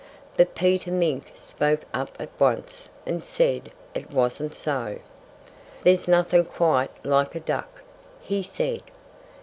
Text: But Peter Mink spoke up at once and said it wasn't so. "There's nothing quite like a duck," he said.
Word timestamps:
But 0.35 0.55
Peter 0.55 0.89
Mink 0.89 1.31
spoke 1.35 1.81
up 1.93 2.17
at 2.19 2.29
once 2.39 2.89
and 3.05 3.23
said 3.23 3.71
it 3.93 4.09
wasn't 4.09 4.55
so. 4.55 4.97
"There's 5.83 6.07
nothing 6.07 6.43
quite 6.45 6.89
like 7.05 7.35
a 7.35 7.39
duck," 7.39 7.83
he 8.19 8.41
said. 8.41 8.81